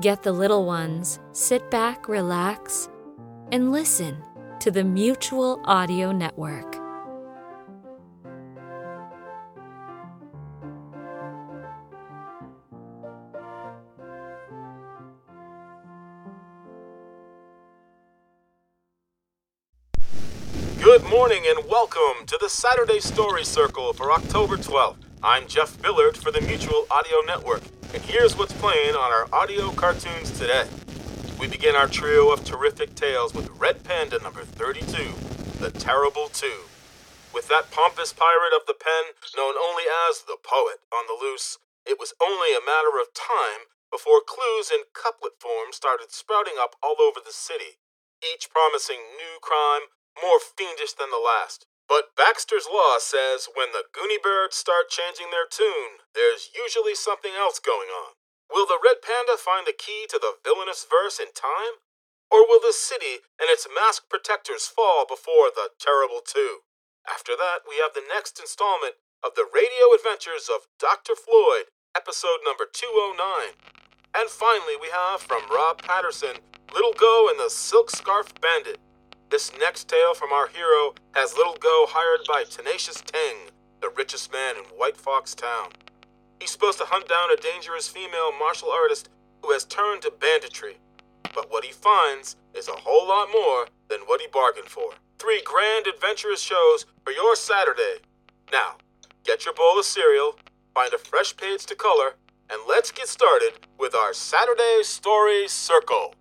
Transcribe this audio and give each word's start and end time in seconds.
Get 0.00 0.22
the 0.22 0.32
little 0.32 0.64
ones, 0.64 1.18
sit 1.32 1.70
back, 1.70 2.08
relax, 2.08 2.88
and 3.52 3.70
listen 3.70 4.16
to 4.60 4.70
the 4.70 4.82
Mutual 4.82 5.60
Audio 5.66 6.10
Network. 6.10 6.72
Good 20.82 21.04
morning 21.04 21.44
and 21.46 21.68
welcome 21.68 22.24
to 22.24 22.38
the 22.40 22.48
Saturday 22.48 23.00
Story 23.00 23.44
Circle 23.44 23.92
for 23.92 24.12
October 24.12 24.56
12th. 24.56 24.96
I'm 25.22 25.46
Jeff 25.46 25.78
Billard 25.82 26.16
for 26.16 26.30
the 26.30 26.40
Mutual 26.40 26.86
Audio 26.90 27.20
Network, 27.26 27.60
and 27.92 28.02
here's 28.04 28.38
what's 28.38 28.52
playing 28.54 28.94
on 28.94 29.10
our 29.10 29.26
audio 29.32 29.70
cartoons 29.72 30.30
today. 30.38 30.66
We 31.40 31.48
begin 31.48 31.74
our 31.74 31.88
trio 31.88 32.30
of 32.30 32.44
terrific 32.44 32.94
tales 32.94 33.34
with 33.34 33.50
Red 33.58 33.82
Panda 33.82 34.22
number 34.22 34.44
32, 34.44 35.10
The 35.58 35.70
Terrible 35.74 36.28
Two. 36.28 36.70
With 37.34 37.48
that 37.48 37.70
pompous 37.70 38.12
pirate 38.12 38.54
of 38.54 38.66
the 38.66 38.78
pen, 38.78 39.14
known 39.36 39.54
only 39.58 39.84
as 40.08 40.22
the 40.22 40.38
Poet, 40.38 40.78
on 40.94 41.06
the 41.10 41.18
loose, 41.18 41.58
it 41.84 41.98
was 41.98 42.14
only 42.22 42.54
a 42.54 42.62
matter 42.62 42.94
of 43.00 43.10
time 43.10 43.66
before 43.90 44.22
clues 44.22 44.70
in 44.70 44.86
couplet 44.94 45.40
form 45.40 45.72
started 45.72 46.12
sprouting 46.12 46.54
up 46.60 46.76
all 46.82 47.02
over 47.02 47.18
the 47.18 47.34
city, 47.34 47.82
each 48.22 48.50
promising 48.50 49.02
new 49.18 49.42
crime 49.42 49.90
more 50.22 50.38
fiendish 50.38 50.94
than 50.94 51.10
the 51.10 51.22
last. 51.22 51.66
But 51.90 52.14
Baxter's 52.14 52.70
Law 52.70 53.02
says 53.02 53.50
when 53.50 53.74
the 53.74 53.82
Goonie 53.90 54.22
Birds 54.22 54.54
start 54.54 54.94
changing 54.94 55.34
their 55.34 55.50
tune, 55.50 56.06
there's 56.14 56.54
usually 56.54 56.94
something 56.94 57.34
else 57.34 57.58
going 57.58 57.90
on. 57.90 58.14
Will 58.46 58.62
the 58.62 58.78
Red 58.78 59.02
Panda 59.02 59.34
find 59.34 59.66
the 59.66 59.74
key 59.74 60.06
to 60.06 60.18
the 60.22 60.38
villainous 60.46 60.86
verse 60.86 61.18
in 61.18 61.34
time? 61.34 61.82
Or 62.30 62.46
will 62.46 62.62
the 62.62 62.70
city 62.70 63.26
and 63.42 63.50
its 63.50 63.66
masked 63.66 64.06
protectors 64.06 64.70
fall 64.70 65.02
before 65.02 65.50
the 65.50 65.74
Terrible 65.82 66.22
Two? 66.22 66.62
After 67.10 67.34
that, 67.34 67.66
we 67.66 67.82
have 67.82 67.90
the 67.90 68.06
next 68.06 68.38
installment 68.38 68.94
of 69.26 69.34
the 69.34 69.50
radio 69.50 69.90
adventures 69.90 70.46
of 70.46 70.70
Dr. 70.78 71.18
Floyd, 71.18 71.74
episode 71.98 72.46
number 72.46 72.70
209. 72.70 73.18
And 74.14 74.30
finally, 74.30 74.78
we 74.78 74.94
have 74.94 75.26
from 75.26 75.42
Rob 75.50 75.82
Patterson, 75.82 76.38
Little 76.70 76.94
Go 76.94 77.26
and 77.26 77.38
the 77.38 77.50
Silk 77.50 77.90
Scarf 77.90 78.30
Bandit. 78.38 78.78
This 79.30 79.52
next 79.60 79.88
tale 79.88 80.12
from 80.12 80.32
our 80.32 80.48
hero 80.48 80.92
has 81.14 81.36
Little 81.36 81.56
Go 81.60 81.86
hired 81.88 82.26
by 82.26 82.42
Tenacious 82.42 83.00
Tang, 83.00 83.36
the 83.80 83.88
richest 83.96 84.32
man 84.32 84.56
in 84.56 84.64
White 84.76 84.96
Fox 84.96 85.36
Town. 85.36 85.68
He's 86.40 86.50
supposed 86.50 86.78
to 86.78 86.84
hunt 86.84 87.06
down 87.06 87.30
a 87.30 87.36
dangerous 87.36 87.86
female 87.86 88.32
martial 88.36 88.70
artist 88.70 89.08
who 89.42 89.52
has 89.52 89.64
turned 89.64 90.02
to 90.02 90.10
banditry. 90.10 90.78
But 91.32 91.48
what 91.48 91.64
he 91.64 91.70
finds 91.70 92.34
is 92.54 92.66
a 92.66 92.72
whole 92.72 93.06
lot 93.06 93.28
more 93.32 93.68
than 93.88 94.00
what 94.06 94.20
he 94.20 94.26
bargained 94.26 94.68
for. 94.68 94.94
Three 95.20 95.42
grand 95.44 95.86
adventurous 95.86 96.42
shows 96.42 96.86
for 97.04 97.12
your 97.12 97.36
Saturday. 97.36 97.98
Now, 98.50 98.78
get 99.22 99.44
your 99.44 99.54
bowl 99.54 99.78
of 99.78 99.84
cereal, 99.84 100.40
find 100.74 100.92
a 100.92 100.98
fresh 100.98 101.36
page 101.36 101.66
to 101.66 101.76
color, 101.76 102.16
and 102.50 102.60
let's 102.68 102.90
get 102.90 103.06
started 103.06 103.52
with 103.78 103.94
our 103.94 104.12
Saturday 104.12 104.80
Story 104.82 105.46
Circle. 105.46 106.14